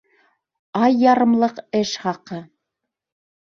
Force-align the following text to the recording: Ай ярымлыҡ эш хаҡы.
Ай 0.85 0.97
ярымлыҡ 1.03 1.61
эш 1.83 1.95
хаҡы. 2.07 2.43